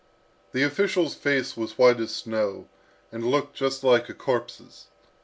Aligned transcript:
The 0.53 0.63
official's 0.63 1.13
face 1.13 1.55
was 1.55 1.77
white 1.77 1.99
as 1.99 2.11
snow, 2.11 2.67
and 3.11 3.23
looked 3.23 3.53
just 3.55 3.83
like 3.83 4.09
a 4.09 4.15
corpse's. 4.15 4.87